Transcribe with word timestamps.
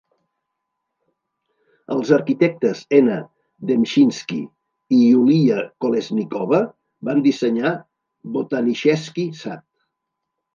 Els 1.95 2.13
arquitectes 2.15 2.81
N. 2.99 3.17
Demchinsky 3.71 4.39
i 4.97 5.01
Yuliya 5.03 5.59
Kolesnikova 5.85 6.63
van 7.11 7.23
dissenyar 7.29 7.75
Botanichesky 8.39 9.29
Sad. 9.45 9.65